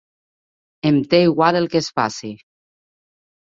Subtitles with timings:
[0.91, 2.35] Em té igual el que es faci.